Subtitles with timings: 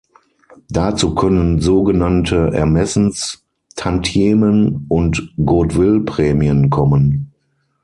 [0.71, 7.29] Dazu können so genannte Ermessens-Tantiemen und Goodwill-Prämien kommen.